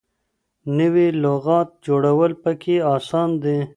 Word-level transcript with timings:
نوې 0.77 1.07
لغات 1.23 1.69
جوړول 1.85 2.31
پکې 2.43 2.75
اسان 2.95 3.29
دي. 3.43 3.57